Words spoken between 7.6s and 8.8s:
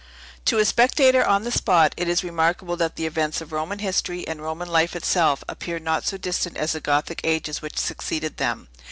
which succeeded them.